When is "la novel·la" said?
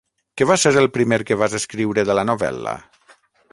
2.21-2.77